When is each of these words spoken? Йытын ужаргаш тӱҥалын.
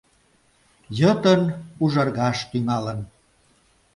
Йытын 0.99 1.41
ужаргаш 1.83 2.37
тӱҥалын. 2.49 2.99